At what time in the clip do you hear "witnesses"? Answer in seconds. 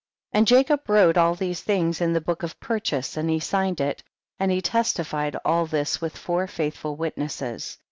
6.95-7.77